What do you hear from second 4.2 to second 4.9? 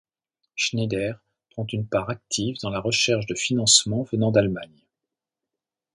d'Allemagne.